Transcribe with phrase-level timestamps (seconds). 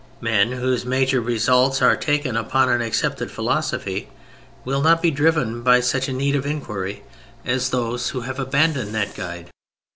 [0.19, 4.09] Men whose major results are taken upon an accepted philosophy,
[4.65, 7.03] will not be driven by such a need of inquiry
[7.45, 9.51] as those who have abandoned that guide.